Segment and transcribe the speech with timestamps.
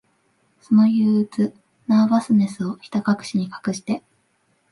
[0.61, 1.53] その憂鬱、
[1.85, 4.01] ナーバスネスを、ひたかくしに隠して、